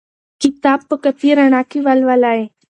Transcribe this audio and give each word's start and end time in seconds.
کتاب 0.41 0.79
په 0.89 0.95
کافي 1.03 1.29
رڼا 1.39 1.61
کې 1.69 1.79
ولولئ. 1.85 2.41